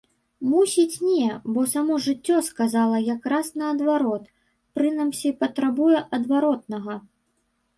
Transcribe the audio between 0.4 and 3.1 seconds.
Мусіць, не, бо само жыццё сказала